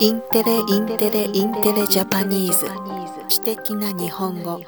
[0.00, 2.66] インテリインテリインテリ Japanese。
[3.28, 4.60] 知的な日本語。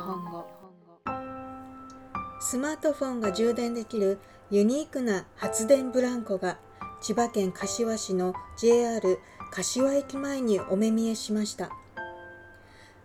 [2.41, 4.19] スマートフォンが充電できる
[4.51, 6.59] ユニークな発電ブランコが
[7.01, 9.21] 千葉県柏市の JR
[9.53, 11.71] 柏駅前にお目見えしました。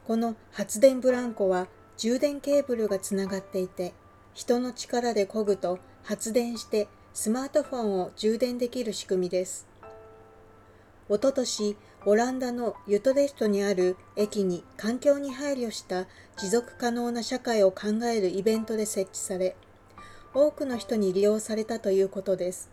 [0.07, 3.93] この発電ブランコは充電ケーブルがつながっていて
[4.33, 9.74] 人の力で漕ぐと発電してスマートフォンを充電できる仕組みです。
[11.07, 19.55] おととしオランダのユトレストにある駅に環境に配慮した持続可能な社会を考えるイベントで設置され
[20.33, 22.69] 多くの人に利用されたということです。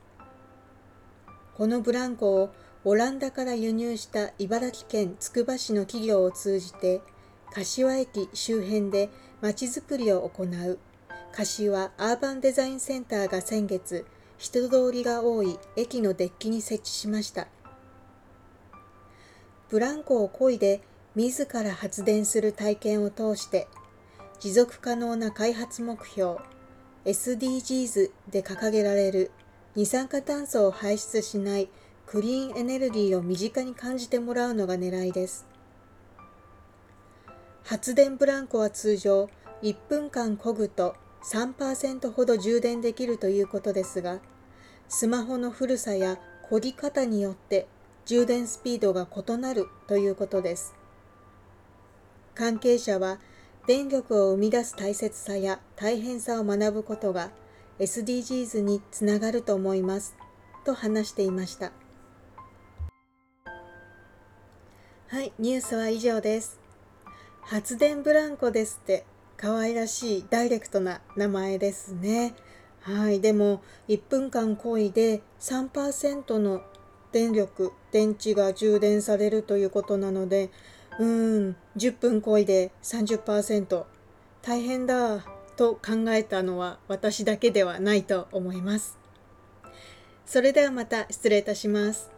[1.54, 2.50] このブランコを
[2.84, 7.00] オランダから輸入した茨城県つくば市の企業を通じて
[7.52, 10.78] 柏駅周辺でまちづくりを行う。
[11.32, 14.04] 柏アーバンデザインセンターが先月
[14.38, 17.46] 人通りが多い駅のデッキに設置しました。
[19.72, 20.82] ブランコを漕いで
[21.14, 23.68] 自ら発電する体験を通して
[24.38, 26.36] 持続可能な開発目標
[27.06, 29.30] SDGs で掲げられる
[29.74, 31.70] 二酸化炭素を排出しない
[32.04, 35.46] クリーンエネルギーを身近に感じてもらうのが狙いです。
[37.64, 39.30] 発電ブランコは通常
[39.62, 44.18] 1分間漕ぐと3%ほど充電できるということですが、
[44.90, 46.18] スマホの古さや
[46.50, 47.66] 漕ぎ方によって
[48.04, 50.74] 充電スピードが異なるということです。
[52.34, 53.18] 関係者は
[53.66, 57.30] 電力を生み出す大切さや大変さを学ぶことが
[57.78, 60.16] SDGs につながると思います
[60.64, 61.72] と話していました。
[65.08, 66.58] はい、ニュースは以上です。
[67.42, 69.04] 発電ブランコですって
[69.36, 72.34] 可愛らしいダイレクトな名前ですね。
[72.80, 76.62] はい、でも1分間こいで3%の
[77.12, 80.50] 電力、電池が充電されるということなので、
[80.98, 83.84] うーん、10分こいで30%
[84.42, 85.24] 大変だ
[85.56, 88.98] と考えたのは私だけではないと思います。
[90.26, 92.11] それではまた失礼いたします。